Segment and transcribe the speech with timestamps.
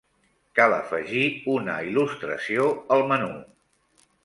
[0.59, 1.25] Cal afegir
[1.57, 2.67] una il·lustració
[2.99, 3.31] al menú.